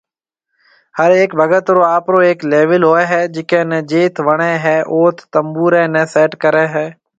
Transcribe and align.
ھر 0.97 1.09
ھيَََڪ 1.19 1.31
ڀگت 1.39 1.65
رو 1.75 1.81
آپرو 1.95 2.19
ھيَََڪ 2.27 2.39
ليول 2.51 2.81
ھوئي 2.89 3.05
ھيَََ 3.11 3.21
جڪي 3.33 3.59
ني 3.69 3.79
جيٿ 3.89 4.15
وڻي 4.27 4.53
ھيَََ 4.65 4.77
اوٿ 4.93 5.15
تنبوري 5.33 5.83
ني 5.93 6.03
سيٽ 6.13 6.31
ڪري 6.43 6.65
ھيَََ 6.75 6.85